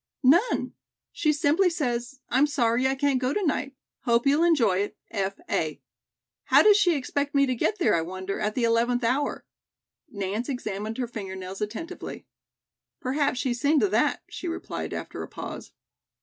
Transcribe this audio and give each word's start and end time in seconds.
"None. 0.23 0.73
She 1.11 1.31
simply 1.31 1.69
says 1.69 2.21
'I'm 2.29 2.47
sorry 2.47 2.87
I 2.87 2.95
can't 2.95 3.21
go 3.21 3.35
to 3.35 3.45
night. 3.45 3.75
Hope 3.99 4.25
you'll 4.25 4.41
enjoy 4.43 4.79
it. 4.79 4.97
F. 5.11 5.39
A.' 5.47 5.79
How 6.45 6.63
does 6.63 6.75
she 6.75 6.95
expect 6.95 7.35
me 7.35 7.45
to 7.45 7.53
get 7.53 7.77
there, 7.77 7.93
I 7.93 8.01
wonder, 8.01 8.39
at 8.39 8.55
the 8.55 8.63
eleventh 8.63 9.03
hour?" 9.03 9.45
Nance 10.09 10.49
examined 10.49 10.97
her 10.97 11.05
finger 11.07 11.35
nails 11.35 11.61
attentively. 11.61 12.25
"Perhaps 12.99 13.37
she's 13.37 13.61
seen 13.61 13.79
to 13.79 13.89
that," 13.89 14.23
she 14.27 14.47
replied 14.47 14.91
after 14.91 15.21
a 15.21 15.27
pause. 15.27 15.71